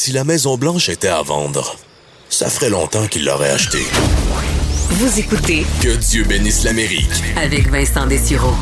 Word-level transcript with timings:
Si 0.00 0.12
la 0.12 0.22
Maison-Blanche 0.22 0.90
était 0.90 1.08
à 1.08 1.22
vendre, 1.22 1.74
ça 2.28 2.48
ferait 2.48 2.70
longtemps 2.70 3.08
qu'il 3.08 3.24
l'aurait 3.24 3.50
achetée. 3.50 3.82
Vous 4.90 5.18
écoutez 5.18 5.66
Que 5.82 5.96
Dieu 5.96 6.22
bénisse 6.22 6.62
l'Amérique. 6.62 7.10
avec 7.36 7.66
Vincent 7.68 8.06
Dessureau. 8.06 8.54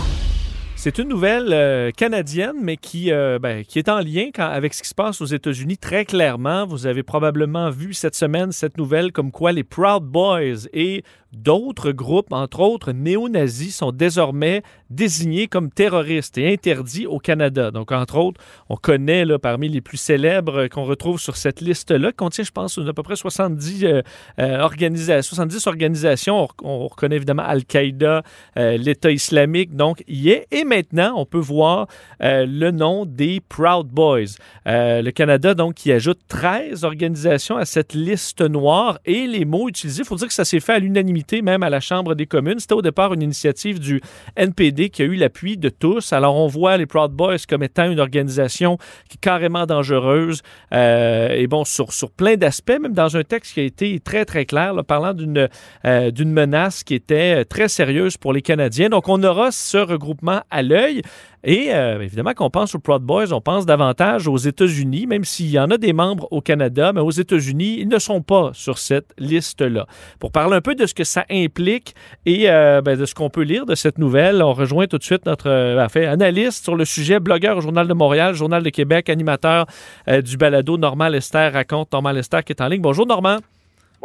C'est 0.76 0.96
une 0.96 1.08
nouvelle 1.08 1.52
euh, 1.52 1.90
canadienne, 1.90 2.54
mais 2.62 2.78
qui, 2.78 3.12
euh, 3.12 3.38
ben, 3.38 3.66
qui 3.66 3.78
est 3.78 3.90
en 3.90 3.98
lien 3.98 4.28
quand- 4.34 4.48
avec 4.48 4.72
ce 4.72 4.82
qui 4.82 4.88
se 4.88 4.94
passe 4.94 5.20
aux 5.20 5.26
États-Unis 5.26 5.76
très 5.76 6.06
clairement. 6.06 6.64
Vous 6.66 6.86
avez 6.86 7.02
probablement 7.02 7.68
vu 7.68 7.92
cette 7.92 8.14
semaine 8.14 8.50
cette 8.50 8.78
nouvelle 8.78 9.12
comme 9.12 9.30
quoi 9.30 9.52
les 9.52 9.64
Proud 9.64 10.04
Boys 10.04 10.68
et 10.72 11.04
d'autres 11.36 11.92
groupes, 11.92 12.32
entre 12.32 12.60
autres 12.60 12.92
néo-nazis, 12.92 13.76
sont 13.76 13.92
désormais 13.92 14.62
désignés 14.90 15.46
comme 15.46 15.70
terroristes 15.70 16.38
et 16.38 16.52
interdits 16.52 17.06
au 17.06 17.18
Canada. 17.18 17.70
Donc, 17.70 17.92
entre 17.92 18.16
autres, 18.18 18.40
on 18.68 18.76
connaît 18.76 19.24
là, 19.24 19.38
parmi 19.38 19.68
les 19.68 19.80
plus 19.80 19.96
célèbres 19.96 20.62
euh, 20.64 20.68
qu'on 20.68 20.84
retrouve 20.84 21.20
sur 21.20 21.36
cette 21.36 21.60
liste-là, 21.60 22.10
qui 22.10 22.16
contient, 22.16 22.44
je 22.44 22.52
pense, 22.52 22.78
à 22.78 22.92
peu 22.92 23.02
près 23.02 23.16
70, 23.16 23.84
euh, 23.84 24.02
euh, 24.38 24.58
organisa- 24.60 25.22
70 25.22 25.66
organisations. 25.66 26.46
On, 26.62 26.82
on 26.84 26.86
reconnaît 26.88 27.16
évidemment 27.16 27.42
Al-Qaïda, 27.44 28.22
euh, 28.58 28.76
l'État 28.76 29.10
islamique, 29.10 29.74
donc 29.74 30.02
y 30.06 30.30
est. 30.30 30.46
Et 30.52 30.64
maintenant, 30.64 31.14
on 31.16 31.26
peut 31.26 31.38
voir 31.38 31.88
euh, 32.22 32.46
le 32.46 32.70
nom 32.70 33.04
des 33.06 33.40
Proud 33.40 33.88
Boys. 33.88 34.36
Euh, 34.68 35.02
le 35.02 35.10
Canada, 35.10 35.54
donc, 35.54 35.74
qui 35.74 35.90
ajoute 35.92 36.20
13 36.28 36.84
organisations 36.84 37.56
à 37.56 37.64
cette 37.64 37.94
liste 37.94 38.40
noire 38.40 38.98
et 39.04 39.26
les 39.26 39.44
mots 39.44 39.68
utilisés, 39.68 40.02
il 40.02 40.06
faut 40.06 40.16
dire 40.16 40.28
que 40.28 40.34
ça 40.34 40.44
s'est 40.44 40.60
fait 40.60 40.74
à 40.74 40.78
l'unanimité, 40.78 41.25
même 41.34 41.62
à 41.62 41.70
la 41.70 41.80
Chambre 41.80 42.14
des 42.14 42.26
communes. 42.26 42.58
C'était 42.58 42.74
au 42.74 42.82
départ 42.82 43.12
une 43.14 43.22
initiative 43.22 43.78
du 43.78 44.00
NPD 44.36 44.90
qui 44.90 45.02
a 45.02 45.04
eu 45.04 45.14
l'appui 45.14 45.56
de 45.56 45.68
tous. 45.68 46.12
Alors, 46.12 46.36
on 46.36 46.46
voit 46.46 46.76
les 46.76 46.86
Proud 46.86 47.12
Boys 47.12 47.36
comme 47.48 47.62
étant 47.62 47.90
une 47.90 48.00
organisation 48.00 48.78
qui 49.08 49.16
est 49.16 49.20
carrément 49.20 49.66
dangereuse 49.66 50.42
euh, 50.72 51.28
et 51.30 51.46
bon, 51.46 51.64
sur, 51.64 51.92
sur 51.92 52.10
plein 52.10 52.36
d'aspects, 52.36 52.78
même 52.80 52.92
dans 52.92 53.16
un 53.16 53.24
texte 53.24 53.54
qui 53.54 53.60
a 53.60 53.64
été 53.64 54.00
très, 54.00 54.24
très 54.24 54.46
clair, 54.46 54.74
parlant 54.86 55.14
d'une 55.14 55.48
euh, 55.84 56.10
d'une 56.10 56.32
menace 56.32 56.84
qui 56.84 56.94
était 56.94 57.40
euh, 57.40 57.44
très 57.44 57.68
sérieuse 57.68 58.16
pour 58.16 58.32
les 58.32 58.42
Canadiens. 58.42 58.88
Donc, 58.88 59.08
on 59.08 59.22
aura 59.22 59.50
ce 59.50 59.78
regroupement 59.78 60.42
à 60.50 60.62
l'œil. 60.62 61.02
Et 61.48 61.72
euh, 61.72 62.02
évidemment, 62.02 62.34
qu'on 62.34 62.50
pense 62.50 62.74
aux 62.74 62.80
Proud 62.80 63.02
Boys, 63.02 63.32
on 63.32 63.40
pense 63.40 63.66
davantage 63.66 64.26
aux 64.26 64.36
États-Unis, 64.36 65.06
même 65.06 65.24
s'il 65.24 65.48
y 65.48 65.60
en 65.60 65.70
a 65.70 65.78
des 65.78 65.92
membres 65.92 66.26
au 66.32 66.40
Canada, 66.40 66.92
mais 66.92 67.00
aux 67.00 67.12
États-Unis, 67.12 67.76
ils 67.78 67.88
ne 67.88 68.00
sont 68.00 68.20
pas 68.20 68.50
sur 68.52 68.78
cette 68.78 69.14
liste-là. 69.16 69.86
Pour 70.18 70.32
parler 70.32 70.56
un 70.56 70.60
peu 70.60 70.74
de 70.74 70.84
ce 70.86 70.92
que 70.92 71.04
ça 71.04 71.24
implique 71.30 71.94
et 72.26 72.50
euh, 72.50 72.82
ben, 72.82 72.98
de 72.98 73.04
ce 73.06 73.14
qu'on 73.14 73.30
peut 73.30 73.42
lire 73.42 73.64
de 73.64 73.76
cette 73.76 73.98
nouvelle, 73.98 74.42
on 74.42 74.54
rejoint 74.54 74.88
tout 74.88 74.98
de 74.98 75.04
suite 75.04 75.24
notre 75.24 75.48
euh, 75.48 75.86
analyste 75.94 76.64
sur 76.64 76.74
le 76.74 76.84
sujet, 76.84 77.20
blogueur 77.20 77.58
au 77.58 77.60
Journal 77.60 77.86
de 77.86 77.94
Montréal, 77.94 78.34
Journal 78.34 78.64
de 78.64 78.70
Québec, 78.70 79.08
animateur 79.08 79.66
euh, 80.08 80.22
du 80.22 80.36
balado 80.36 80.76
Normand 80.78 81.06
Lester 81.06 81.50
raconte, 81.52 81.92
Normand 81.92 82.10
Lester 82.10 82.40
qui 82.44 82.54
est 82.54 82.60
en 82.60 82.66
ligne. 82.66 82.82
Bonjour 82.82 83.06
Normand. 83.06 83.38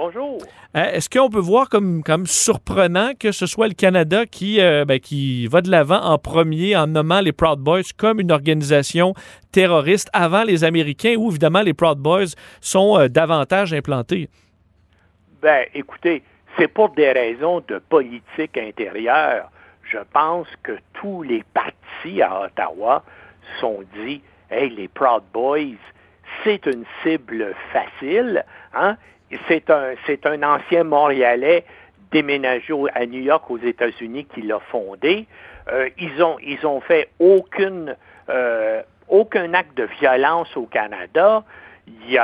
Bonjour. 0.03 0.39
Euh, 0.75 0.93
Est-ce 0.93 1.07
qu'on 1.11 1.29
peut 1.29 1.37
voir 1.37 1.69
comme, 1.69 2.01
comme 2.01 2.25
surprenant 2.25 3.11
que 3.19 3.31
ce 3.31 3.45
soit 3.45 3.67
le 3.67 3.75
Canada 3.75 4.25
qui, 4.25 4.59
euh, 4.59 4.83
ben, 4.83 4.99
qui 4.99 5.45
va 5.45 5.61
de 5.61 5.69
l'avant 5.69 6.01
en 6.01 6.17
premier 6.17 6.75
en 6.75 6.87
nommant 6.87 7.21
les 7.21 7.31
Proud 7.31 7.59
Boys 7.59 7.83
comme 7.95 8.19
une 8.19 8.31
organisation 8.31 9.13
terroriste 9.51 10.09
avant 10.11 10.41
les 10.41 10.63
Américains 10.63 11.13
où 11.19 11.29
évidemment 11.29 11.61
les 11.61 11.75
Proud 11.75 11.99
Boys 11.99 12.33
sont 12.61 12.97
euh, 12.97 13.09
davantage 13.09 13.75
implantés? 13.75 14.27
Ben, 15.39 15.67
écoutez, 15.75 16.23
c'est 16.57 16.67
pour 16.67 16.89
des 16.89 17.11
raisons 17.11 17.63
de 17.67 17.77
politique 17.77 18.57
intérieure. 18.57 19.51
Je 19.83 19.99
pense 20.11 20.47
que 20.63 20.79
tous 20.93 21.21
les 21.21 21.43
partis 21.53 22.23
à 22.23 22.45
Ottawa 22.45 23.03
sont 23.59 23.83
dit, 23.93 24.23
hey, 24.49 24.71
les 24.71 24.87
Proud 24.87 25.21
Boys, 25.31 25.77
c'est 26.43 26.65
une 26.65 26.85
cible 27.03 27.53
facile, 27.71 28.43
hein? 28.73 28.97
C'est 29.47 29.69
un, 29.69 30.43
ancien 30.43 30.83
Montréalais 30.83 31.63
déménagé 32.11 32.73
à 32.93 33.05
New 33.05 33.21
York 33.21 33.49
aux 33.49 33.57
États-Unis 33.57 34.25
qui 34.25 34.41
l'a 34.41 34.59
fondé. 34.59 35.27
Euh, 35.71 35.89
ils 35.97 36.21
ont, 36.21 36.37
ils 36.41 36.65
ont 36.65 36.81
fait 36.81 37.09
euh, 38.29 38.81
aucun 39.07 39.53
acte 39.53 39.77
de 39.77 39.87
violence 39.99 40.55
au 40.57 40.65
Canada. 40.65 41.43
Il 41.87 42.11
y 42.11 42.17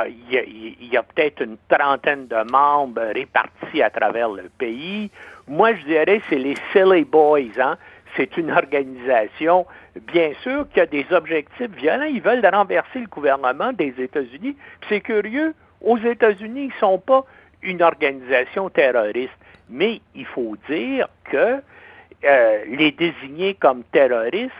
a, 0.96 1.02
peut-être 1.02 1.42
une 1.42 1.56
trentaine 1.68 2.26
de 2.28 2.50
membres 2.50 3.02
répartis 3.14 3.82
à 3.82 3.90
travers 3.90 4.30
le 4.30 4.50
pays. 4.58 5.10
Moi, 5.46 5.74
je 5.74 5.84
dirais 5.84 6.20
c'est 6.28 6.38
les 6.38 6.54
Silly 6.72 7.04
Boys. 7.04 7.58
Hein? 7.58 7.76
C'est 8.16 8.36
une 8.36 8.50
organisation, 8.50 9.66
bien 9.96 10.32
sûr, 10.42 10.66
qui 10.72 10.80
a 10.80 10.86
des 10.86 11.06
objectifs 11.10 11.70
violents. 11.70 12.04
Ils 12.04 12.22
veulent 12.22 12.46
renverser 12.46 13.00
le 13.00 13.06
gouvernement 13.06 13.72
des 13.72 13.94
États-Unis. 13.98 14.56
C'est 14.88 15.00
curieux, 15.00 15.54
aux 15.80 15.98
États-Unis, 15.98 16.64
ils 16.64 16.74
ne 16.74 16.80
sont 16.80 16.98
pas 16.98 17.24
une 17.62 17.82
organisation 17.82 18.68
terroriste. 18.70 19.32
Mais 19.70 20.00
il 20.14 20.24
faut 20.26 20.56
dire 20.68 21.08
que 21.30 21.60
euh, 22.24 22.64
les 22.68 22.90
désigner 22.92 23.54
comme 23.54 23.82
terroristes, 23.84 24.52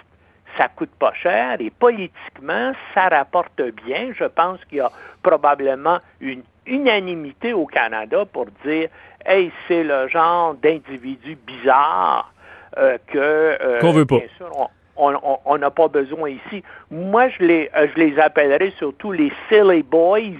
ça 0.56 0.69
coûte 0.69 0.91
pas 0.99 1.12
cher 1.15 1.56
et 1.61 1.71
politiquement, 1.71 2.73
ça 2.95 3.09
rapporte 3.09 3.61
bien. 3.87 4.11
Je 4.15 4.25
pense 4.25 4.62
qu'il 4.67 4.79
y 4.79 4.81
a 4.81 4.91
probablement 5.23 5.99
une 6.21 6.43
unanimité 6.67 7.53
au 7.53 7.67
Canada 7.67 8.25
pour 8.27 8.47
dire, 8.65 8.89
hey, 9.25 9.50
c'est 9.67 9.85
le 9.85 10.09
genre 10.09 10.55
d'individu 10.55 11.37
bizarre 11.37 12.33
euh, 12.77 12.99
que 13.06 13.19
euh, 13.19 13.81
Qu'on 13.81 13.93
veut 13.93 14.06
pas. 14.06 14.19
bien 14.19 14.29
sûr, 14.37 14.50
on- 14.56 14.69
on 14.98 15.59
n'a 15.59 15.70
pas 15.70 15.88
besoin 15.88 16.31
ici. 16.31 16.62
Moi, 16.91 17.28
je 17.28 17.42
les, 17.44 17.70
euh, 17.76 17.86
je 17.94 18.00
les 18.00 18.19
appellerai 18.19 18.72
surtout 18.78 19.12
les 19.12 19.32
silly 19.48 19.82
boys 19.82 20.36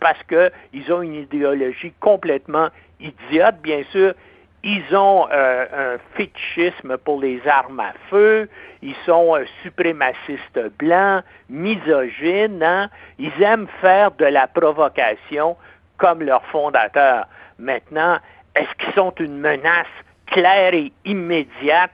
parce 0.00 0.18
qu'ils 0.24 0.92
ont 0.92 1.02
une 1.02 1.14
idéologie 1.14 1.92
complètement 2.00 2.68
idiote, 3.00 3.56
bien 3.62 3.82
sûr. 3.90 4.14
Ils 4.62 4.94
ont 4.94 5.26
euh, 5.32 5.94
un 5.94 5.98
fétichisme 6.16 6.98
pour 6.98 7.20
les 7.20 7.40
armes 7.46 7.80
à 7.80 7.92
feu. 8.10 8.48
Ils 8.82 8.96
sont 9.06 9.36
euh, 9.36 9.44
suprémacistes 9.62 10.60
blancs, 10.78 11.24
misogynes. 11.48 12.62
hein. 12.62 12.90
Ils 13.18 13.42
aiment 13.42 13.68
faire 13.80 14.10
de 14.12 14.26
la 14.26 14.46
provocation 14.46 15.56
comme 15.96 16.22
leur 16.22 16.44
fondateur. 16.46 17.26
Maintenant, 17.58 18.18
est-ce 18.54 18.74
qu'ils 18.78 18.94
sont 18.94 19.14
une 19.18 19.38
menace 19.38 19.86
claire 20.26 20.74
et 20.74 20.92
immédiate 21.04 21.92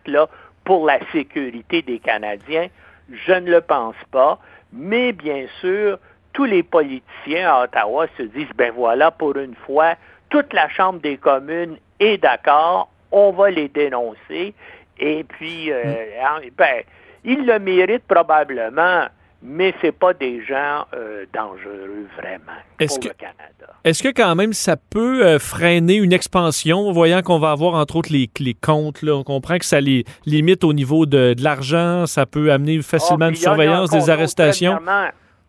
pour 0.66 0.84
la 0.84 0.98
sécurité 1.12 1.80
des 1.80 1.98
Canadiens? 1.98 2.68
Je 3.10 3.32
ne 3.32 3.50
le 3.50 3.62
pense 3.62 3.96
pas. 4.10 4.38
Mais 4.72 5.12
bien 5.12 5.46
sûr, 5.60 5.98
tous 6.34 6.44
les 6.44 6.62
politiciens 6.62 7.48
à 7.50 7.62
Ottawa 7.64 8.06
se 8.18 8.24
disent, 8.24 8.52
ben 8.56 8.70
voilà, 8.74 9.10
pour 9.10 9.36
une 9.36 9.54
fois, 9.54 9.94
toute 10.28 10.52
la 10.52 10.68
Chambre 10.68 11.00
des 11.00 11.16
communes 11.16 11.78
est 11.98 12.18
d'accord, 12.18 12.90
on 13.10 13.30
va 13.30 13.50
les 13.50 13.68
dénoncer. 13.68 14.52
Et 14.98 15.24
puis, 15.24 15.72
euh, 15.72 15.82
hein, 16.22 16.40
ben, 16.58 16.82
ils 17.24 17.46
le 17.46 17.58
méritent 17.58 18.06
probablement, 18.06 19.06
mais 19.42 19.74
c'est 19.80 19.92
pas 19.92 20.14
des 20.14 20.44
gens 20.44 20.84
euh, 20.94 21.24
dangereux 21.32 22.06
vraiment 22.16 22.52
pour 22.78 23.00
que- 23.00 23.08
le 23.08 23.14
Canada. 23.14 23.72
Est-ce 23.84 24.02
que 24.02 24.08
quand 24.08 24.34
même 24.34 24.52
ça 24.52 24.76
peut 24.76 25.24
euh, 25.24 25.38
freiner 25.38 25.94
une 25.94 26.12
expansion, 26.12 26.90
voyant 26.92 27.22
qu'on 27.22 27.38
va 27.38 27.50
avoir 27.52 27.74
entre 27.74 27.96
autres 27.96 28.12
les, 28.12 28.28
les 28.40 28.54
comptes, 28.54 29.02
là, 29.02 29.14
on 29.14 29.22
comprend 29.22 29.58
que 29.58 29.64
ça 29.64 29.80
les 29.80 30.04
limite 30.24 30.64
au 30.64 30.72
niveau 30.72 31.06
de, 31.06 31.34
de 31.34 31.44
l'argent, 31.44 32.06
ça 32.06 32.26
peut 32.26 32.50
amener 32.50 32.82
facilement 32.82 33.26
Ah, 33.26 33.30
une 33.30 33.34
surveillance, 33.36 33.90
des 33.90 34.10
arrestations. 34.10 34.78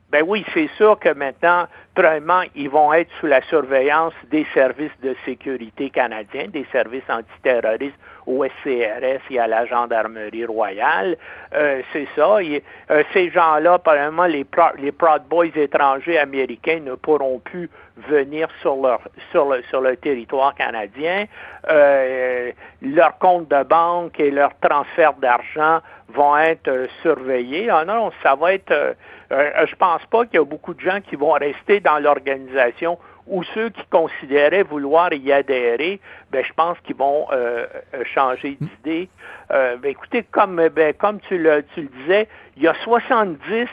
Ben 0.10 0.24
oui, 0.26 0.46
c'est 0.54 0.70
sûr 0.78 0.98
que 1.00 1.10
maintenant, 1.14 1.66
premièrement, 1.94 2.42
ils 2.56 2.70
vont 2.70 2.94
être 2.94 3.10
sous 3.20 3.26
la 3.26 3.42
surveillance 3.50 4.14
des 4.32 4.46
services 4.54 4.92
de 5.04 5.14
sécurité 5.26 5.90
canadiens, 5.90 6.48
des 6.48 6.66
services 6.72 7.04
antiterroristes 7.10 7.98
au 8.28 8.44
SCRS 8.44 9.22
et 9.32 9.40
à 9.40 9.48
la 9.48 9.66
Gendarmerie 9.66 10.46
royale. 10.46 11.18
Euh, 11.56 11.82
c'est 11.94 12.08
ça. 12.16 12.38
Euh, 12.38 13.04
ces 13.14 13.32
gens-là, 13.32 13.80
premièrement, 13.80 14.26
les, 14.26 14.46
les 14.78 14.92
Proud 14.92 15.24
Boys 15.30 15.48
étrangers 15.56 16.20
américains 16.20 16.82
ne 16.82 16.96
pourront 16.96 17.40
plus 17.40 17.70
venir 18.10 18.48
sur 18.62 18.76
leur 18.76 19.00
sur 19.32 19.46
le 19.52 19.64
sur 19.64 19.82
le 19.82 19.96
territoire 19.98 20.54
canadien. 20.54 21.26
Euh, 21.70 22.52
leurs 22.82 23.18
comptes 23.18 23.50
de 23.50 23.64
banque 23.64 24.20
et 24.20 24.30
leurs 24.30 24.54
transferts 24.60 25.14
d'argent 25.14 25.80
vont 26.10 26.38
être 26.38 26.68
euh, 26.68 26.88
surveillés. 27.02 27.70
Ah 27.70 27.86
non, 27.86 28.12
ça 28.22 28.36
va 28.36 28.54
être. 28.54 28.72
euh, 28.72 28.94
euh, 29.32 29.66
je 29.66 29.76
pense 29.76 30.06
pas 30.06 30.26
qu'il 30.26 30.36
y 30.36 30.42
a 30.42 30.46
beaucoup 30.46 30.74
de 30.74 30.80
gens 30.80 31.00
qui 31.02 31.16
vont 31.16 31.32
rester 31.34 31.80
dans 31.80 32.00
l'organisation 32.00 32.98
ou 33.28 33.44
ceux 33.54 33.70
qui 33.70 33.84
considéraient 33.90 34.64
vouloir 34.64 35.14
y 35.14 35.32
adhérer, 35.32 36.00
ben, 36.32 36.44
je 36.44 36.54
pense 36.54 36.78
qu'ils 36.82 36.96
vont 36.96 37.28
euh, 37.32 37.66
euh, 37.94 38.04
changer 38.06 38.58
d'idée. 38.60 39.10
Euh, 39.52 39.78
ben, 39.78 39.92
écoutez, 39.92 40.24
comme, 40.24 40.68
ben, 40.70 40.94
comme 40.94 41.20
tu, 41.22 41.38
le, 41.38 41.64
tu 41.74 41.82
le 41.82 41.90
disais, 42.02 42.28
il 42.56 42.64
y 42.64 42.68
a 42.68 42.74
70 42.84 43.68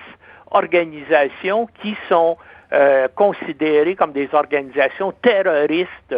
organisations 0.50 1.68
qui 1.80 1.96
sont 2.08 2.36
euh, 2.72 3.08
considérées 3.14 3.94
comme 3.94 4.12
des 4.12 4.28
organisations 4.32 5.12
terroristes 5.22 6.14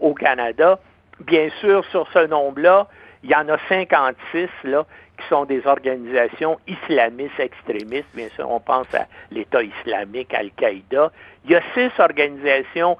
au 0.00 0.14
Canada. 0.14 0.78
Bien 1.20 1.48
sûr, 1.60 1.84
sur 1.86 2.08
ce 2.12 2.26
nombre-là, 2.26 2.88
il 3.22 3.30
y 3.30 3.34
en 3.34 3.48
a 3.48 3.58
56 3.68 4.48
là, 4.64 4.86
qui 5.18 5.26
sont 5.28 5.44
des 5.44 5.66
organisations 5.66 6.58
islamistes 6.66 7.38
extrémistes. 7.38 8.08
Bien 8.14 8.28
sûr, 8.30 8.50
on 8.50 8.60
pense 8.60 8.92
à 8.94 9.06
l'État 9.30 9.62
islamique, 9.62 10.32
Al-Qaïda. 10.32 11.12
Il 11.44 11.50
y 11.50 11.54
a 11.54 11.62
six 11.74 11.90
organisations 11.98 12.96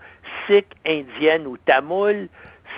sikhs, 0.47 0.67
indiennes 0.87 1.47
ou 1.47 1.57
tamouls, 1.57 2.29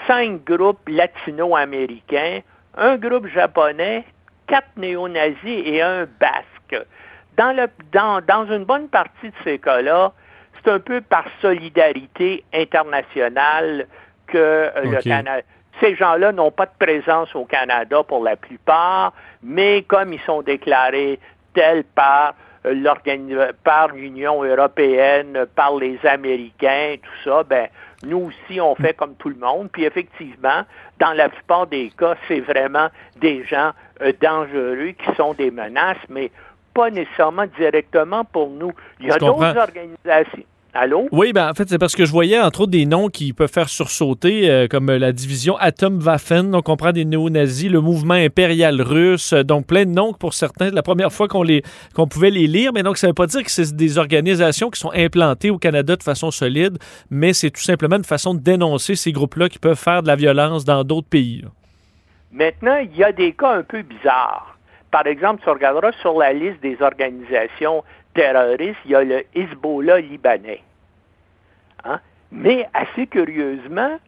cinq 0.07 0.45
groupes 0.45 0.89
latino-américains, 0.89 2.41
un 2.77 2.97
groupe 2.97 3.27
japonais, 3.27 4.05
quatre 4.47 4.71
néo-nazis 4.77 5.63
et 5.67 5.83
un 5.83 6.07
basque. 6.21 6.87
Dans, 7.37 7.57
le, 7.57 7.67
dans, 7.93 8.21
dans 8.21 8.47
une 8.47 8.65
bonne 8.65 8.89
partie 8.89 9.29
de 9.29 9.35
ces 9.45 9.59
cas-là, 9.59 10.13
c'est 10.55 10.71
un 10.71 10.81
peu 10.81 11.01
par 11.01 11.25
solidarité 11.41 12.45
internationale 12.55 13.87
que 14.27 14.39
euh, 14.39 14.83
le 14.85 15.03
Canada. 15.03 15.43
Ces 15.81 15.97
gens-là 15.97 16.33
n'ont 16.33 16.51
pas 16.51 16.67
de 16.67 16.73
présence 16.79 17.35
au 17.35 17.45
Canada 17.45 18.03
pour 18.03 18.23
la 18.23 18.37
plupart, 18.37 19.13
mais 19.43 19.83
comme 19.83 20.13
ils 20.13 20.21
sont 20.21 20.43
déclarés 20.43 21.19
tels 21.55 21.85
par 21.85 22.35
euh, 22.65 23.53
par 23.65 23.89
l'Union 23.89 24.45
européenne, 24.45 25.47
par 25.57 25.77
les 25.77 25.99
Américains, 26.07 26.97
tout 27.03 27.31
ça, 27.31 27.43
ben 27.43 27.69
nous 28.05 28.31
aussi 28.31 28.61
on 28.61 28.75
fait 28.77 28.95
comme 28.95 29.15
tout 29.17 29.29
le 29.29 29.37
monde. 29.37 29.69
Puis 29.73 29.85
effectivement, 29.85 30.63
dans 31.01 31.13
la 31.13 31.29
plupart 31.29 31.67
des 31.67 31.91
cas, 31.97 32.15
c'est 32.29 32.41
vraiment 32.41 32.89
des 33.17 33.45
gens 33.45 33.73
euh, 34.01 34.13
dangereux 34.21 34.93
qui 34.93 35.17
sont 35.17 35.35
des 35.35 35.51
menaces, 35.51 35.97
mais 36.09 36.31
pas 36.73 36.91
nécessairement 36.91 37.47
directement 37.59 38.25
pour 38.25 38.49
nous. 38.51 38.73
Il 39.01 39.09
y 39.09 39.11
a 39.11 39.19
d'autres 39.19 39.57
organisations. 39.57 40.45
Allô? 40.75 41.07
Oui, 41.13 41.35
ben 41.35 41.51
en 41.51 41.55
fait, 41.55 41.69
c'est 41.69 41.79
parce 41.79 41.95
que 41.95 42.07
je 42.07 42.11
voyais 42.11 42.41
entre 42.41 42.63
autres 42.63 42.71
des 42.71 42.87
noms 42.87 43.09
qui 43.09 43.35
peuvent 43.35 43.53
faire 43.53 43.69
sursauter, 43.69 44.51
euh, 44.51 44.69
comme 44.69 44.91
la 44.91 45.13
division 45.13 45.55
Atomwaffen, 45.59 46.51
donc 46.51 46.71
on 46.71 46.77
prend 46.79 46.93
des 46.93 47.05
néo-nazis, 47.05 47.71
le 47.71 47.83
mouvement 47.83 48.15
impérial 48.15 48.81
russe, 48.81 49.35
donc 49.35 49.67
plein 49.67 49.85
de 49.85 49.91
noms 49.91 50.15
pour 50.15 50.33
certains, 50.33 50.71
la 50.71 50.83
première 50.83 51.13
fois 51.13 51.29
qu'on 51.29 51.43
les 51.43 51.63
qu'on 51.95 52.07
pouvait 52.07 52.31
les 52.31 52.47
lire, 52.47 52.73
mais 52.73 52.83
donc 52.83 52.97
ça 52.97 53.07
ne 53.07 53.11
veut 53.11 53.15
pas 53.15 53.27
dire 53.27 53.43
que 53.43 53.51
c'est 53.51 53.77
des 53.77 53.99
organisations 53.99 54.71
qui 54.71 54.81
sont 54.81 54.93
implantées 54.95 55.51
au 55.51 55.59
Canada 55.59 55.95
de 55.95 56.03
façon 56.03 56.31
solide, 56.31 56.79
mais 57.11 57.35
c'est 57.35 57.51
tout 57.51 57.61
simplement 57.61 57.97
une 57.97 58.05
façon 58.05 58.33
de 58.33 58.41
dénoncer 58.41 58.95
ces 58.95 59.13
groupes-là 59.13 59.51
qui 59.51 59.59
peuvent 59.59 59.79
faire 59.79 60.03
de 60.03 60.09
la 60.09 60.17
violence 60.17 60.65
dans 60.65 60.85
d'autres 60.85 61.09
pays. 61.09 61.45
Maintenant, 62.33 62.79
il 62.79 62.97
y 62.97 63.05
a 63.05 63.13
des 63.13 63.33
cas 63.33 63.57
un 63.57 63.63
peu 63.63 63.83
bizarres. 63.83 64.57
Par 64.91 65.07
exemple, 65.07 65.43
tu 65.43 65.51
regarderas 65.51 65.93
sur 66.01 66.19
la 66.19 66.33
liste 66.33 66.63
des 66.63 66.79
organisations 66.81 67.85
terroriste, 68.15 68.79
il 68.85 68.93
y 68.93 68.95
a 68.95 69.05
le 69.05 69.25
Hezbollah 69.35 70.01
libanais. 70.01 70.63
Hein? 71.85 72.01
Mais 72.31 72.69
assez 72.75 73.07
curieusement, 73.07 73.99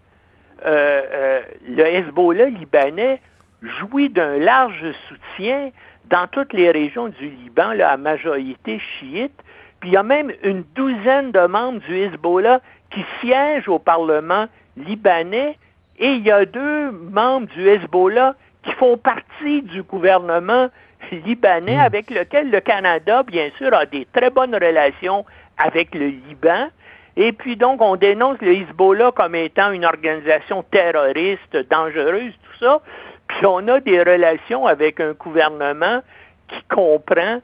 euh, 0.64 1.02
euh, 1.12 1.42
le 1.68 1.84
Hezbollah 1.84 2.46
libanais 2.46 3.20
jouit 3.62 4.10
d'un 4.10 4.38
large 4.38 4.92
soutien 5.08 5.70
dans 6.06 6.26
toutes 6.28 6.52
les 6.52 6.70
régions 6.70 7.08
du 7.08 7.30
Liban, 7.30 7.72
là, 7.72 7.92
à 7.92 7.96
majorité 7.96 8.78
chiite. 8.78 9.42
Puis 9.80 9.90
il 9.90 9.92
y 9.92 9.96
a 9.96 10.02
même 10.02 10.32
une 10.42 10.64
douzaine 10.74 11.32
de 11.32 11.46
membres 11.46 11.80
du 11.80 11.96
Hezbollah 11.96 12.60
qui 12.90 13.04
siègent 13.20 13.68
au 13.68 13.78
Parlement 13.78 14.46
libanais 14.76 15.58
et 15.98 16.14
il 16.14 16.22
y 16.22 16.30
a 16.30 16.44
deux 16.44 16.90
membres 16.90 17.46
du 17.48 17.68
Hezbollah 17.68 18.34
qui 18.64 18.72
font 18.72 18.96
partie 18.96 19.62
du 19.62 19.82
gouvernement 19.82 20.69
libanais 21.12 21.76
hmm. 21.76 21.81
avec 21.81 22.11
lequel 22.11 22.50
le 22.50 22.61
Canada, 22.61 23.22
bien 23.22 23.50
sûr, 23.58 23.72
a 23.75 23.87
des 23.87 24.06
très 24.12 24.31
bonnes 24.31 24.55
relations 24.55 25.25
avec 25.58 25.94
le 25.94 26.06
Liban. 26.06 26.69
Et 27.16 27.32
puis 27.32 27.56
donc, 27.56 27.81
on 27.81 27.96
dénonce 27.96 28.40
le 28.40 28.52
Hezbollah 28.52 29.12
comme 29.12 29.34
étant 29.34 29.70
une 29.70 29.84
organisation 29.84 30.62
terroriste, 30.64 31.56
dangereuse, 31.70 32.32
tout 32.32 32.64
ça. 32.64 32.81
Puis 33.28 33.46
on 33.46 33.69
a 33.69 33.81
des 33.81 34.02
relations 34.02 34.67
avec 34.67 35.00
un 35.00 35.12
gouvernement 35.12 36.00
qui 36.49 36.62
comprend 36.69 37.40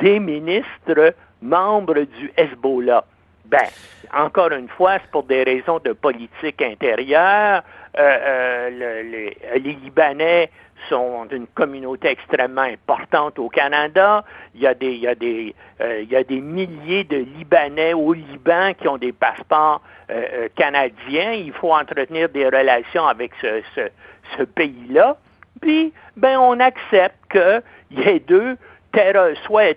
des 0.00 0.18
ministres 0.18 1.14
membres 1.40 2.00
du 2.00 2.32
Hezbollah. 2.36 3.04
Ben, 3.52 3.68
encore 4.14 4.50
une 4.52 4.68
fois, 4.68 4.94
c'est 4.94 5.10
pour 5.10 5.24
des 5.24 5.42
raisons 5.42 5.78
de 5.78 5.92
politique 5.92 6.62
intérieure. 6.62 7.62
Euh, 7.98 8.00
euh, 8.00 9.02
les, 9.02 9.72
Libanais 9.74 10.50
sont 10.88 11.26
d'une 11.26 11.46
communauté 11.48 12.08
extrêmement 12.08 12.62
importante 12.62 13.38
au 13.38 13.50
Canada. 13.50 14.24
Il 14.54 14.62
y 14.62 14.66
a 14.66 14.72
des, 14.72 14.92
il 14.92 15.00
y 15.00 15.06
a 15.06 15.14
des, 15.14 15.54
euh, 15.82 16.00
il 16.00 16.10
y 16.10 16.16
a 16.16 16.24
des 16.24 16.40
milliers 16.40 17.04
de 17.04 17.18
Libanais 17.18 17.92
au 17.92 18.14
Liban 18.14 18.72
qui 18.72 18.88
ont 18.88 18.96
des 18.96 19.12
passeports 19.12 19.82
canadiens. 20.56 21.32
Il 21.32 21.52
faut 21.52 21.74
entretenir 21.74 22.30
des 22.30 22.46
relations 22.46 23.06
avec 23.06 23.32
ce, 23.42 23.62
ce, 23.74 24.42
pays-là. 24.42 25.16
Puis, 25.60 25.92
ben, 26.16 26.38
on 26.38 26.58
accepte 26.58 27.16
qu'il 27.30 27.62
y 27.98 28.08
ait 28.08 28.18
deux 28.18 28.56
soit 29.46 29.76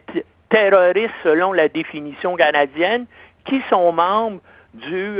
terroristes 0.56 1.14
selon 1.22 1.52
la 1.52 1.68
définition 1.68 2.38
canadienne 2.38 3.08
qui 3.44 3.62
sont 3.70 3.92
membres 3.92 4.40
du, 4.74 5.20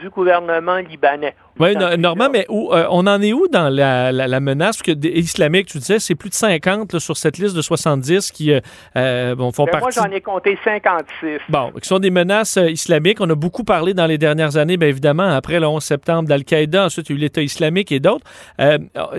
du 0.00 0.10
gouvernement 0.10 0.76
libanais. 0.76 1.34
Oui, 1.58 1.74
Normand, 1.74 2.28
mais 2.30 2.44
où, 2.50 2.72
euh, 2.72 2.86
on 2.90 3.06
en 3.06 3.22
est 3.22 3.32
où 3.32 3.48
dans 3.48 3.70
la, 3.70 4.12
la, 4.12 4.40
menace? 4.40 4.82
Que 4.82 4.92
islamique, 5.06 5.66
tu 5.66 5.78
disais, 5.78 5.98
c'est 5.98 6.14
plus 6.14 6.28
de 6.28 6.34
50 6.34 6.98
sur 6.98 7.16
cette 7.16 7.38
liste 7.38 7.56
de 7.56 7.62
70 7.62 8.30
qui 8.30 8.52
euh, 8.52 8.60
euh 8.96 9.34
bon, 9.34 9.52
font 9.52 9.64
ben, 9.64 9.72
partie. 9.72 9.98
Moi, 9.98 10.06
j'en 10.06 10.14
ai 10.14 10.20
compté 10.20 10.58
56. 10.62 11.40
Bon, 11.48 11.72
qui 11.80 11.88
sont 11.88 11.98
des 11.98 12.10
menaces 12.10 12.58
euh, 12.58 12.70
islamiques. 12.70 13.22
On 13.22 13.30
a 13.30 13.34
beaucoup 13.34 13.64
parlé 13.64 13.94
dans 13.94 14.06
les 14.06 14.18
dernières 14.18 14.58
années, 14.58 14.76
bien 14.76 14.88
évidemment, 14.88 15.28
après 15.28 15.58
le 15.58 15.66
11 15.66 15.82
septembre 15.82 16.28
d'Al-Qaïda, 16.28 16.84
ensuite 16.84 17.08
il 17.08 17.12
y 17.12 17.14
a 17.14 17.18
eu 17.18 17.20
l'État 17.22 17.42
islamique 17.42 17.90
et 17.90 18.00
d'autres. 18.00 18.26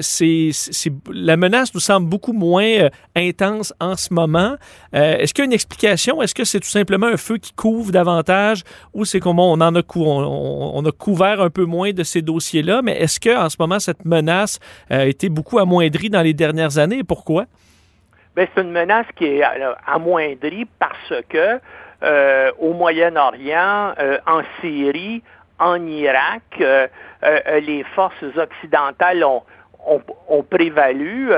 c'est, 0.01 0.51
la 1.11 1.37
menace 1.37 1.73
nous 1.73 1.79
semble 1.79 2.07
beaucoup 2.07 2.33
moins 2.33 2.89
intense 3.15 3.73
en 3.79 3.95
ce 3.95 4.13
moment. 4.13 4.57
est-ce 4.93 5.33
qu'il 5.33 5.43
y 5.43 5.45
a 5.45 5.45
une 5.45 5.53
explication? 5.53 6.21
Est-ce 6.21 6.35
que 6.35 6.43
c'est 6.43 6.59
tout 6.59 6.67
simplement 6.67 7.07
un 7.07 7.17
feu 7.17 7.37
qui 7.37 7.53
couvre 7.53 7.91
davantage 7.91 8.63
ou 8.93 9.05
c'est 9.05 9.19
comment 9.19 9.51
on 9.51 9.59
en 9.61 9.75
a, 9.75 9.81
on, 9.95 10.71
on 10.75 10.85
a 10.85 10.91
couvert 10.91 11.41
un 11.41 11.49
peu 11.49 11.65
moins 11.65 11.91
de 11.91 12.03
ces 12.03 12.21
dossier-là, 12.27 12.81
mais 12.83 12.93
est-ce 13.01 13.19
qu'en 13.19 13.49
ce 13.49 13.57
moment, 13.59 13.79
cette 13.79 14.05
menace 14.05 14.59
euh, 14.91 15.01
a 15.01 15.05
été 15.05 15.29
beaucoup 15.29 15.57
amoindrie 15.57 16.09
dans 16.09 16.21
les 16.21 16.33
dernières 16.33 16.77
années 16.77 17.03
pourquoi? 17.03 17.45
Bien, 18.35 18.45
c'est 18.53 18.61
une 18.61 18.71
menace 18.71 19.07
qui 19.15 19.25
est 19.25 19.43
euh, 19.43 19.73
amoindrie 19.87 20.67
parce 20.77 21.13
que 21.29 21.59
euh, 22.03 22.51
au 22.59 22.73
Moyen-Orient, 22.73 23.93
en 24.27 24.41
Syrie, 24.61 25.23
en 25.57 25.83
Irak, 25.87 26.43
les 26.59 27.83
forces 27.95 28.23
occidentales 28.35 29.23
ont, 29.23 29.41
ont, 29.87 30.43
prévalu. 30.43 31.29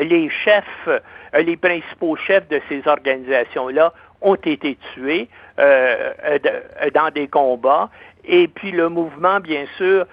les 0.00 0.30
chefs, 0.30 0.88
les 1.34 1.56
principaux 1.56 2.16
chefs 2.16 2.48
de 2.48 2.60
ces 2.68 2.82
organisations-là 2.86 3.92
ont 4.22 4.36
été 4.36 4.78
tués 4.94 5.28
dans 5.58 7.10
des 7.14 7.28
combats 7.28 7.90
et 8.24 8.48
puis 8.48 8.70
le 8.70 8.88
mouvement, 8.88 9.40
bien 9.40 9.64
sûr, 9.76 10.06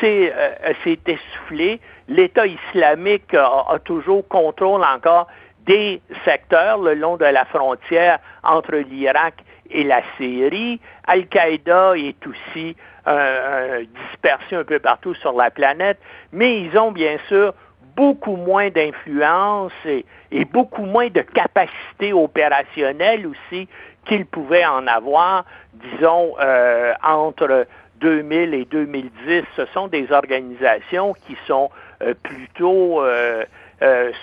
s'est 0.00 0.32
euh, 0.36 0.72
essoufflé. 1.06 1.80
L'État 2.08 2.46
islamique 2.46 3.34
a, 3.34 3.78
toujours 3.84 4.26
contrôle 4.28 4.82
encore 4.84 5.28
des 5.66 6.00
secteurs 6.24 6.78
le 6.78 6.94
long 6.94 7.16
de 7.16 7.24
la 7.24 7.44
frontière 7.46 8.18
entre 8.42 8.76
l'Irak 8.76 9.34
et 9.74 9.84
la 9.84 10.00
Syrie. 10.16 10.80
Al-Qaïda 11.06 11.98
est 11.98 12.26
aussi 12.26 12.76
euh, 13.06 13.84
dispersé 14.08 14.56
un 14.56 14.64
peu 14.64 14.78
partout 14.78 15.14
sur 15.14 15.32
la 15.32 15.50
planète, 15.50 15.98
mais 16.32 16.60
ils 16.60 16.78
ont 16.78 16.92
bien 16.92 17.18
sûr 17.28 17.52
beaucoup 17.96 18.36
moins 18.36 18.70
d'influence 18.70 19.72
et, 19.84 20.04
beaucoup 20.46 20.84
moins 20.84 21.08
de 21.08 21.20
capacité 21.20 22.12
opérationnelle 22.12 23.26
aussi 23.26 23.68
qu'il 24.06 24.26
pouvait 24.26 24.64
en 24.64 24.86
avoir, 24.86 25.44
disons, 25.74 26.34
euh, 26.40 26.92
entre 27.02 27.66
2000 28.00 28.54
et 28.54 28.64
2010. 28.64 29.44
Ce 29.56 29.66
sont 29.66 29.88
des 29.88 30.10
organisations 30.12 31.14
qui 31.26 31.36
sont 31.46 31.70
euh, 32.02 32.14
plutôt 32.22 33.00
euh, 33.00 33.44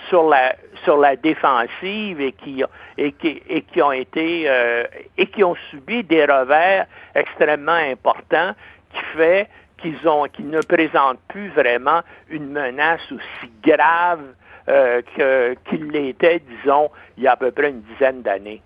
sur 0.08 0.28
la 0.28 0.56
sur 0.84 0.96
la 0.96 1.14
défensive 1.14 2.20
et 2.20 2.32
qui 2.32 2.64
et 2.98 3.12
qui, 3.12 3.42
et 3.48 3.62
qui 3.62 3.82
ont 3.82 3.92
été 3.92 4.50
et 5.16 5.26
qui 5.26 5.44
ont 5.44 5.54
subi 5.70 6.02
des 6.02 6.24
revers 6.24 6.86
extrêmement 7.14 7.72
importants 7.72 8.52
qui 8.92 9.00
fait 9.16 9.48
qu'ils 9.78 10.08
ont 10.08 10.24
qu'ils 10.24 10.50
ne 10.50 10.60
présentent 10.62 11.20
plus 11.28 11.48
vraiment 11.50 12.00
une 12.28 12.50
menace 12.50 13.02
aussi 13.12 13.52
grave 13.62 14.22
euh, 14.68 15.02
qu'il 15.68 15.88
l'était, 15.90 16.40
disons, 16.40 16.88
il 17.16 17.24
y 17.24 17.26
a 17.26 17.32
à 17.32 17.36
peu 17.36 17.50
près 17.50 17.70
une 17.70 17.82
dizaine 17.82 18.22
d'années. 18.22 18.62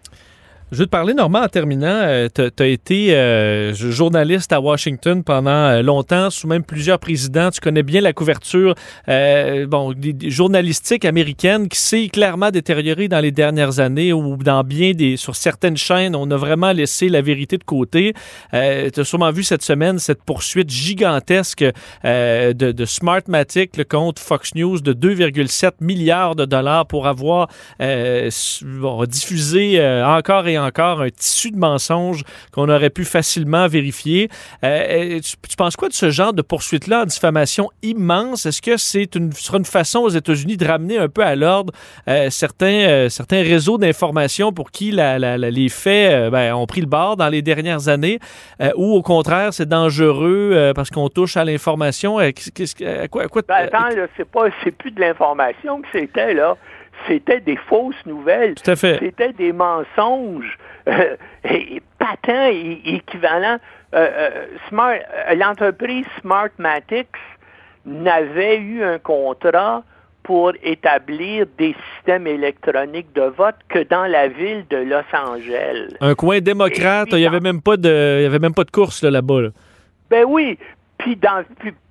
Je 0.73 0.79
veux 0.79 0.87
te 0.87 0.91
parler, 0.91 1.15
Normand, 1.15 1.43
en 1.43 1.49
terminant. 1.49 1.87
Euh, 1.87 2.29
tu 2.35 2.61
as 2.61 2.67
été 2.67 3.15
euh, 3.15 3.73
journaliste 3.73 4.53
à 4.53 4.61
Washington 4.61 5.23
pendant 5.23 5.51
euh, 5.51 5.81
longtemps, 5.81 6.29
sous 6.29 6.49
même 6.49 6.65
plusieurs 6.65 6.99
présidents. 6.99 7.53
Tu 7.53 7.61
connais 7.61 7.85
bien 7.85 8.01
la 8.01 8.13
couverture 8.13 8.75
bon, 9.07 9.95
journalistique 10.27 11.05
américaine 11.05 11.69
qui 11.69 11.79
s'est 11.79 12.09
clairement 12.09 12.51
détériorée 12.51 13.07
dans 13.07 13.21
les 13.21 13.31
dernières 13.31 13.79
années 13.79 14.13
ou 14.13 14.37
dans 14.39 14.65
bien 14.65 14.91
des... 14.91 15.17
sur 15.17 15.37
certaines 15.37 15.77
chaînes, 15.77 16.17
on 16.17 16.29
a 16.33 16.37
vraiment 16.37 16.73
laissé 16.73 17.09
la 17.09 17.23
vérité 17.23 17.59
de 17.59 17.65
côté. 17.65 18.15
tu 18.53 18.57
as 18.57 19.05
sûrement 19.05 19.31
vu 19.31 19.45
cette 19.45 19.63
semaine 19.63 19.99
cette 19.99 20.23
poursuite 20.25 20.71
gigantesque 20.71 21.65
de, 22.05 22.53
de 22.53 22.85
Smartmatic 22.85 23.77
le 23.77 23.85
contre 23.85 24.21
Fox 24.21 24.55
News 24.55 24.81
de 24.81 24.93
2,7 24.93 25.73
milliards 25.81 26.35
de 26.35 26.45
dollars 26.45 26.87
pour 26.87 27.07
avoir 27.07 27.49
diffusé 29.07 29.81
encore 30.05 30.49
et 30.49 30.56
encore 30.59 31.01
un 31.01 31.11
tissu 31.11 31.51
de 31.51 31.59
mensonges 31.59 32.23
qu'on 32.53 32.69
aurait 32.69 32.91
pu 32.91 33.05
facilement 33.05 33.67
vérifier. 33.69 34.29
Euh, 34.65 35.21
tu, 35.21 35.57
penses 35.57 35.77
quoi 35.77 35.89
de 35.89 35.95
ce 35.95 36.11
genre 36.11 36.33
de 36.33 36.43
poursuite-là 36.43 37.03
en 37.03 37.05
diffamation 37.05 37.71
immense? 37.83 38.47
Est-ce 38.47 38.63
que 38.63 38.77
c'est 38.77 39.15
une, 39.15 39.33
sera 39.33 39.59
une 39.59 39.65
façon 39.65 40.01
aux 40.01 40.09
États-Unis 40.09 40.57
de 40.57 40.67
ramener 40.67 40.99
un 40.99 41.09
peu 41.09 41.23
à 41.23 41.35
l'ordre 41.35 41.73
euh, 42.09 42.31
certains, 42.31 42.87
euh, 42.89 43.09
certains 43.09 43.43
réseaux 43.43 43.79
d'information 43.79 44.53
pour 44.53 44.71
qui 44.71 44.93
les 44.93 45.69
faits 45.69 46.31
ben, 46.31 46.55
ont 46.55 46.67
pris 46.67 46.81
le 46.81 46.87
bord 46.87 47.17
dans 47.17 47.29
les 47.29 47.43
dernières 47.43 47.89
années 47.89 48.19
ou 48.77 48.95
au 48.95 49.03
contraire, 49.03 49.53
c'est 49.53 49.69
dangereux 49.69 50.73
parce 50.75 50.91
qu'on 50.91 51.09
touche 51.09 51.37
à 51.37 51.45
l'information? 51.45 52.19
quoi, 53.11 53.29
quoi, 53.29 53.43
ben, 53.47 53.55
attends, 53.55 53.89
c'est 54.17 54.29
pas, 54.29 54.47
c'est 54.63 54.71
plus 54.71 54.91
de 54.91 55.01
l'information 55.01 55.81
que 55.83 55.89
c'était, 55.93 56.35
là 56.35 56.57
c'était 57.07 57.41
des 57.41 57.57
fausses 57.57 58.05
nouvelles. 58.07 58.55
C'était 58.62 59.33
des 59.33 59.53
mensonges 59.53 60.59
euh, 60.88 61.17
patents 61.99 62.49
et 62.50 62.81
équivalents. 62.85 63.59
Euh, 63.95 64.09
euh, 64.12 64.47
Smart, 64.69 64.99
l'entreprise 65.37 66.07
Smartmatics 66.21 67.09
n'avait 67.85 68.59
eu 68.59 68.83
un 68.83 68.99
contrat 68.99 69.85
pour 70.23 70.53
établir 70.65 71.47
des 71.57 71.76
systèmes 71.95 72.26
électroniques 72.26 73.12
de 73.15 73.23
vote 73.23 73.55
que 73.69 73.85
dans 73.85 74.07
la 74.07 74.26
ville 74.26 74.65
de 74.69 74.79
Los 74.79 75.05
Angeles. 75.12 75.95
Un 76.00 76.17
coin 76.17 76.41
démocrate, 76.41 77.09
il 77.12 77.19
n'y 77.19 77.26
avait 77.26 77.41
même 77.41 77.62
pas 77.62 77.76
de, 77.76 78.23
y 78.23 78.26
avait 78.26 78.41
même 78.41 78.55
pas 78.55 78.65
de 78.65 78.73
course 78.73 79.05
là-bas. 79.05 79.41
Là. 79.41 79.49
Ben 80.11 80.25
oui, 80.26 80.59
puis 80.99 81.15
dans, 81.15 81.45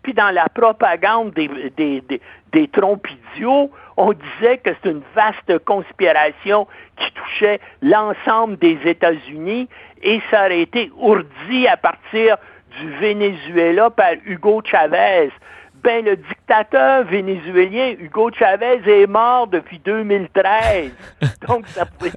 puis, 0.04 0.14
dans 0.14 0.34
la 0.34 0.50
propagande 0.50 1.32
des, 1.34 1.50
des, 1.78 2.04
des 2.52 2.68
trompes 2.68 3.08
idiots, 3.36 3.72
on 3.98 4.14
disait 4.14 4.58
que 4.58 4.72
c'est 4.82 4.90
une 4.90 5.04
vaste 5.16 5.64
conspiration 5.66 6.68
qui 6.98 7.12
touchait 7.12 7.60
l'ensemble 7.82 8.58
des 8.58 8.78
États-Unis 8.86 9.70
et 10.02 10.22
ça 10.30 10.46
aurait 10.46 10.62
été 10.62 10.92
ourdi 10.98 11.68
à 11.68 11.78
partir 11.78 12.38
du 12.78 12.90
Venezuela 12.98 13.90
par 13.90 14.14
Hugo 14.26 14.62
Chavez. 14.66 15.32
Ben, 15.76 16.04
le 16.04 16.16
dictateur 16.16 17.04
vénézuélien 17.06 17.94
Hugo 18.00 18.32
Chavez 18.32 18.82
est 18.86 19.08
mort 19.08 19.48
depuis 19.48 19.80
2013. 19.80 20.92
Donc, 21.48 21.68
ça 21.68 21.86
pouvait... 21.86 22.12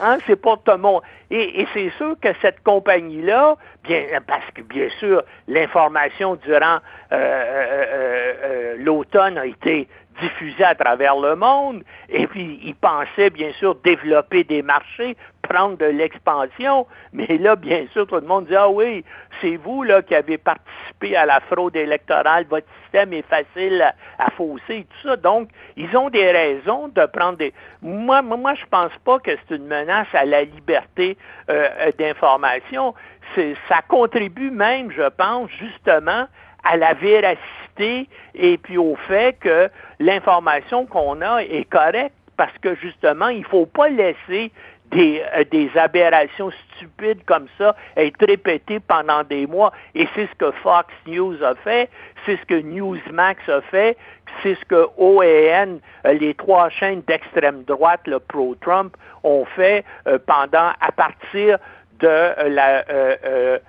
Hein, 0.00 0.18
c'est 0.26 0.40
pas 0.40 0.56
tout 0.56 0.72
le 0.72 0.78
monde. 0.78 1.02
Et, 1.30 1.66
c'est 1.74 1.90
sûr 1.90 2.16
que 2.20 2.28
cette 2.40 2.62
compagnie-là, 2.62 3.56
bien, 3.84 4.02
parce 4.26 4.50
que 4.54 4.62
bien 4.62 4.88
sûr, 4.98 5.22
l'information 5.46 6.36
durant 6.36 6.78
euh, 7.12 7.16
euh, 7.16 8.34
euh, 8.42 8.74
l'automne 8.78 9.38
a 9.38 9.46
été 9.46 9.88
diffusée 10.20 10.64
à 10.64 10.74
travers 10.74 11.16
le 11.16 11.34
monde, 11.36 11.82
et 12.08 12.26
puis 12.26 12.60
ils 12.62 12.74
pensaient 12.74 13.30
bien 13.30 13.52
sûr 13.52 13.74
développer 13.76 14.44
des 14.44 14.62
marchés, 14.62 15.16
prendre 15.42 15.76
de 15.78 15.86
l'expansion, 15.86 16.86
mais 17.12 17.38
là, 17.38 17.56
bien 17.56 17.86
sûr, 17.92 18.06
tout 18.06 18.16
le 18.16 18.20
monde 18.22 18.46
dit, 18.46 18.56
ah 18.56 18.68
oui, 18.68 19.04
c'est 19.40 19.56
vous 19.56 19.82
là 19.82 20.02
qui 20.02 20.14
avez 20.14 20.38
participé 20.38 21.16
à 21.16 21.26
la 21.26 21.40
fraude 21.40 21.74
électorale, 21.74 22.46
votre 22.48 22.66
système 22.82 23.12
est 23.12 23.26
facile 23.26 23.92
à, 24.18 24.30
fausser, 24.30 24.86
tout 24.88 25.08
ça. 25.08 25.16
Donc, 25.16 25.48
ils 25.76 25.96
ont 25.96 26.10
des 26.10 26.30
raisons 26.30 26.88
de 26.88 27.06
prendre 27.06 27.38
des... 27.38 27.52
Moi, 27.82 28.22
moi 28.22 28.54
je 28.54 28.64
pense 28.70 28.92
pas 29.04 29.18
que 29.18 29.30
c'est 29.30 29.56
une 29.56 29.66
menace 29.66 29.89
à 29.90 30.24
la 30.24 30.44
liberté 30.44 31.16
euh, 31.50 31.90
d'information. 31.98 32.94
Ça 33.36 33.80
contribue 33.86 34.50
même, 34.50 34.90
je 34.90 35.08
pense, 35.08 35.50
justement, 35.50 36.26
à 36.64 36.76
la 36.76 36.94
véracité 36.94 38.08
et 38.34 38.58
puis 38.58 38.76
au 38.76 38.96
fait 39.08 39.38
que 39.40 39.70
l'information 39.98 40.86
qu'on 40.86 41.20
a 41.22 41.42
est 41.42 41.68
correcte 41.68 42.14
parce 42.36 42.56
que 42.58 42.74
justement, 42.74 43.28
il 43.28 43.40
ne 43.40 43.44
faut 43.44 43.66
pas 43.66 43.88
laisser 43.88 44.50
des, 44.90 45.22
euh, 45.36 45.44
des, 45.50 45.70
aberrations 45.76 46.50
stupides 46.50 47.24
comme 47.26 47.46
ça 47.58 47.74
être 47.96 48.24
répétées 48.24 48.80
pendant 48.80 49.22
des 49.24 49.46
mois. 49.46 49.72
Et 49.94 50.08
c'est 50.14 50.26
ce 50.26 50.34
que 50.34 50.50
Fox 50.62 50.88
News 51.06 51.42
a 51.42 51.54
fait, 51.56 51.88
c'est 52.26 52.36
ce 52.36 52.46
que 52.46 52.54
Newsmax 52.54 53.48
a 53.48 53.60
fait, 53.62 53.96
c'est 54.42 54.54
ce 54.54 54.64
que 54.64 54.88
OAN, 54.96 55.78
euh, 56.06 56.12
les 56.12 56.34
trois 56.34 56.68
chaînes 56.70 57.02
d'extrême 57.06 57.62
droite, 57.64 58.00
le 58.06 58.18
pro-Trump, 58.18 58.96
ont 59.22 59.44
fait 59.44 59.84
euh, 60.06 60.18
pendant, 60.26 60.72
à 60.80 60.92
partir 60.92 61.58
de 61.98 63.60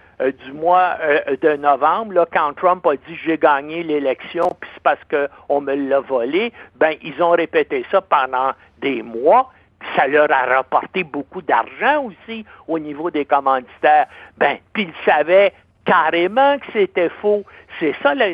du 0.46 0.54
mois 0.54 0.98
de 1.42 1.56
novembre, 1.56 2.14
là, 2.14 2.28
quand 2.32 2.54
Trump 2.54 2.86
a 2.86 2.94
dit 2.94 3.16
j'ai 3.26 3.40
gagné 3.40 3.82
l'élection, 3.82 4.56
puis 4.62 4.70
c'est 4.76 4.84
parce 4.84 5.00
qu'on 5.10 5.62
me 5.62 5.74
l'a 5.74 6.00
volé, 6.00 6.54
ben 6.76 6.94
ils 7.02 7.22
ont 7.24 7.32
répété 7.32 7.84
ça 7.92 8.02
pendant 8.02 8.52
des 8.82 9.02
mois. 9.02 9.52
Ça 9.96 10.08
leur 10.08 10.32
a 10.32 10.46
rapporté 10.46 11.04
beaucoup 11.04 11.42
d'argent 11.42 12.06
aussi 12.06 12.46
au 12.68 12.80
niveau 12.80 13.12
des 13.12 13.26
commanditaires. 13.26 14.08
Ben, 14.38 14.58
puis 14.74 14.84
ils 14.84 15.06
savaient 15.06 15.54
carrément 15.86 16.58
que 16.60 16.66
c'était 16.74 17.10
faux. 17.22 17.44
C'est 17.80 17.96
ça, 18.04 18.14
là, 18.14 18.28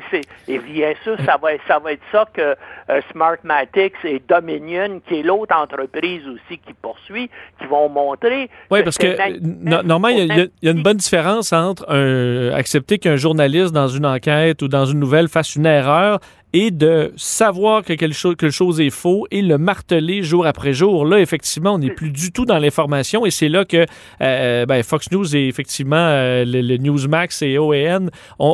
et 0.47 0.59
bien 0.59 0.93
sûr, 1.03 1.15
ça 1.25 1.37
va, 1.41 1.49
ça 1.67 1.79
va 1.79 1.93
être 1.93 2.01
ça 2.11 2.25
que 2.33 2.55
euh, 2.89 3.01
Smartmatics 3.11 3.93
et 4.03 4.21
Dominion, 4.27 4.99
qui 5.07 5.19
est 5.19 5.23
l'autre 5.23 5.55
entreprise 5.55 6.27
aussi 6.27 6.57
qui 6.57 6.73
poursuit, 6.81 7.29
qui 7.59 7.65
vont 7.65 7.87
montrer. 7.87 8.49
Oui, 8.69 8.83
parce 8.83 8.97
que 8.97 9.39
normalement, 9.83 10.09
il 10.09 10.49
y, 10.61 10.67
a 10.67 10.71
une 10.71 10.83
bonne 10.83 10.97
différence 10.97 11.53
entre 11.53 11.85
accepter 12.53 12.97
qu'un 12.97 13.15
journaliste 13.15 13.73
dans 13.73 13.87
une 13.87 14.05
enquête 14.05 14.61
ou 14.61 14.67
dans 14.67 14.85
une 14.85 14.99
nouvelle 14.99 15.29
fasse 15.29 15.55
une 15.55 15.65
erreur 15.65 16.19
et 16.59 16.71
de 16.71 17.13
savoir 17.17 17.83
que 17.83 17.93
quelque 17.93 18.15
chose, 18.15 18.35
quelque 18.35 18.49
chose 18.49 18.81
est 18.81 18.89
faux 18.89 19.27
et 19.29 19.43
le 19.43 19.59
marteler 19.59 20.23
jour 20.23 20.47
après 20.47 20.73
jour. 20.73 21.05
Là, 21.05 21.19
effectivement, 21.19 21.75
on 21.75 21.77
n'est 21.77 21.91
plus 21.91 22.09
du 22.09 22.31
tout 22.31 22.45
dans 22.45 22.57
l'information 22.57 23.27
et 23.27 23.29
c'est 23.29 23.47
là 23.47 23.63
que 23.63 23.85
euh, 24.21 24.65
ben, 24.65 24.81
Fox 24.81 25.11
News 25.11 25.35
et 25.35 25.47
effectivement 25.47 25.95
euh, 25.97 26.45
le, 26.47 26.77
Newsmax 26.77 27.43
et 27.43 27.59
OAN 27.59 28.07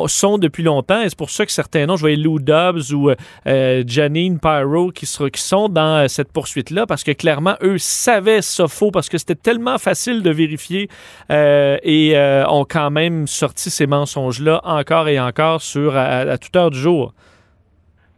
sont 0.06 0.36
depuis 0.36 0.62
longtemps 0.62 1.00
et 1.00 1.08
c'est 1.08 1.16
pour 1.16 1.30
ça 1.30 1.46
que 1.46 1.52
certains 1.52 1.86
noms, 1.86 1.96
je 1.96 2.02
voyais 2.02 2.16
Lou 2.16 2.40
Dobbs 2.40 2.92
ou 2.92 3.10
euh, 3.46 3.84
Janine 3.86 4.38
Pyro 4.38 4.90
qui, 4.90 5.06
qui 5.06 5.40
sont 5.40 5.70
dans 5.70 6.06
cette 6.06 6.30
poursuite-là 6.30 6.86
parce 6.86 7.04
que 7.04 7.12
clairement, 7.12 7.56
eux 7.62 7.78
savaient 7.78 8.42
ça 8.42 8.68
faux 8.68 8.90
parce 8.90 9.08
que 9.08 9.16
c'était 9.16 9.34
tellement 9.34 9.78
facile 9.78 10.22
de 10.22 10.30
vérifier 10.30 10.90
et 11.30 12.44
ont 12.48 12.66
quand 12.68 12.90
même 12.90 13.26
sorti 13.26 13.70
ces 13.70 13.86
mensonges-là 13.86 14.60
encore 14.64 15.08
et 15.08 15.18
encore 15.18 15.62
sur 15.62 15.96
à 15.96 16.36
toute 16.36 16.54
heure 16.54 16.70
du 16.70 16.78
jour. 16.78 17.14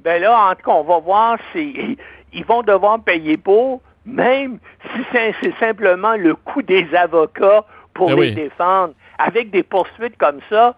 Ben 0.06 0.22
là, 0.22 0.50
en 0.50 0.54
tout 0.54 0.70
cas, 0.70 0.70
on 0.70 0.84
va 0.84 1.00
voir 1.00 1.36
si 1.50 1.98
ils 2.32 2.44
vont 2.44 2.62
devoir 2.62 3.00
payer 3.00 3.36
pour, 3.36 3.80
même 4.04 4.60
si 4.94 5.00
c'est 5.12 5.58
simplement 5.58 6.14
le 6.14 6.36
coût 6.36 6.62
des 6.62 6.86
avocats 6.94 7.64
pour 7.92 8.10
ben 8.10 8.20
les 8.20 8.30
défendre. 8.30 8.94
Avec 9.18 9.50
des 9.50 9.64
poursuites 9.64 10.16
comme 10.16 10.38
ça, 10.48 10.76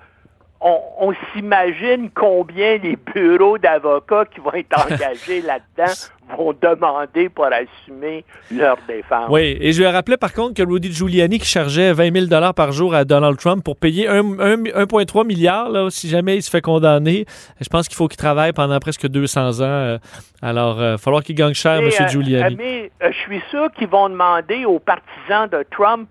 on, 0.61 1.13
s'imagine 1.33 2.11
combien 2.15 2.79
les 2.79 2.97
bureaux 3.15 3.59
d'avocats 3.59 4.25
qui 4.27 4.41
vont 4.41 4.53
être 4.55 4.77
engagés 4.87 5.41
là-dedans 5.43 5.93
vont 6.37 6.53
demander 6.53 7.29
pour 7.29 7.47
assumer 7.47 8.25
leur 8.51 8.77
défense. 8.87 9.29
Oui, 9.31 9.57
et 9.61 9.73
je 9.73 9.81
lui 9.81 9.89
rappelais 9.89 10.17
par 10.17 10.33
contre 10.33 10.55
que 10.55 10.69
Rudy 10.69 10.93
Giuliani 10.93 11.39
qui 11.39 11.47
chargeait 11.47 11.93
20 11.93 12.29
000 12.29 12.53
par 12.53 12.73
jour 12.73 12.95
à 12.95 13.05
Donald 13.05 13.39
Trump 13.39 13.65
pour 13.65 13.77
payer 13.77 14.07
1,3 14.09 15.27
milliard 15.27 15.71
là, 15.71 15.89
si 15.91 16.09
jamais 16.09 16.37
il 16.37 16.43
se 16.43 16.51
fait 16.51 16.61
condamner. 16.61 17.25
Je 17.61 17.69
pense 17.69 17.89
qu'il 17.89 17.97
faut 17.97 18.09
qu'il 18.09 18.19
travaille 18.19 18.53
pendant 18.53 18.79
presque 18.79 19.07
200 19.07 19.61
ans. 19.61 19.65
Euh, 19.65 19.99
alors, 20.43 20.77
il 20.79 20.85
euh, 20.85 20.91
va 20.93 20.99
falloir 20.99 21.23
qu'il 21.23 21.35
gagne 21.35 21.55
cher, 21.55 21.79
M. 21.79 21.89
Euh, 21.89 22.09
Giuliani. 22.09 22.57
Mais 22.57 22.91
je 23.01 23.17
suis 23.17 23.41
sûr 23.51 23.71
qu'ils 23.73 23.89
vont 23.89 24.11
demander 24.11 24.65
aux 24.65 24.81
partisans 24.81 25.49
de 25.49 25.65
Trump 25.71 26.09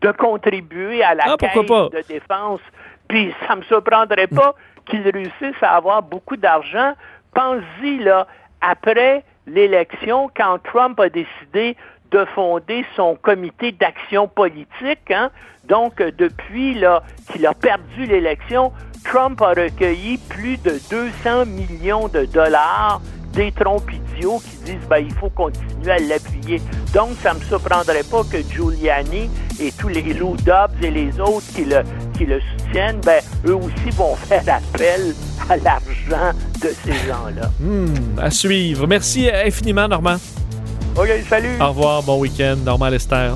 de 0.00 0.12
contribuer 0.12 1.02
à 1.02 1.14
la 1.14 1.24
ah, 1.26 1.36
caisse 1.36 1.54
de 1.54 2.08
défense 2.08 2.60
puis 3.08 3.34
ça 3.46 3.56
me 3.56 3.62
surprendrait 3.62 4.26
pas 4.26 4.54
qu'ils 4.86 5.08
réussissent 5.08 5.62
à 5.62 5.76
avoir 5.76 6.02
beaucoup 6.02 6.36
d'argent. 6.36 6.92
Pense-y, 7.34 7.98
là, 7.98 8.26
après 8.60 9.24
l'élection, 9.46 10.30
quand 10.36 10.58
Trump 10.62 10.98
a 11.00 11.08
décidé 11.08 11.76
de 12.10 12.24
fonder 12.34 12.84
son 12.96 13.16
comité 13.16 13.72
d'action 13.72 14.28
politique, 14.28 15.10
hein, 15.10 15.30
donc 15.64 15.96
depuis 15.96 16.74
là 16.74 17.02
qu'il 17.30 17.46
a 17.46 17.54
perdu 17.54 18.06
l'élection, 18.06 18.72
Trump 19.04 19.40
a 19.42 19.48
recueilli 19.48 20.18
plus 20.28 20.56
de 20.62 20.72
200 20.90 21.46
millions 21.46 22.08
de 22.08 22.24
dollars 22.24 23.00
des 23.32 23.52
qui 24.22 24.56
disent 24.64 24.88
ben, 24.88 24.98
il 24.98 25.12
faut 25.14 25.30
continuer 25.30 25.90
à 25.90 25.98
l'appuyer. 25.98 26.60
Donc, 26.92 27.10
ça 27.22 27.34
ne 27.34 27.38
me 27.38 27.44
surprendrait 27.44 28.02
pas 28.02 28.22
que 28.24 28.38
Giuliani 28.38 29.30
et 29.60 29.72
tous 29.72 29.88
les 29.88 30.02
Lou 30.14 30.36
Dobbs 30.36 30.82
et 30.82 30.90
les 30.90 31.18
autres 31.20 31.46
qui 31.54 31.64
le, 31.64 31.82
qui 32.16 32.26
le 32.26 32.40
soutiennent, 32.40 33.00
ben, 33.04 33.20
eux 33.46 33.54
aussi 33.54 33.90
vont 33.96 34.14
faire 34.28 34.44
appel 34.46 35.14
à 35.48 35.56
l'argent 35.56 36.36
de 36.62 36.68
ces 36.84 36.92
gens-là. 37.06 37.50
Hmm, 37.60 38.18
à 38.18 38.30
suivre. 38.30 38.86
Merci 38.86 39.28
infiniment, 39.30 39.88
Normand. 39.88 40.16
OK, 40.96 41.08
salut. 41.28 41.60
Au 41.60 41.68
revoir, 41.68 42.02
bon 42.02 42.18
week-end, 42.18 42.56
Normand 42.64 42.88
Lester. 42.88 43.32